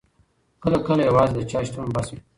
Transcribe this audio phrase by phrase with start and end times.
[0.63, 2.19] کله کله یوازې د چا شتون بس وي.